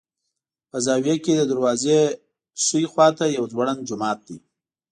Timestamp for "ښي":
2.63-2.81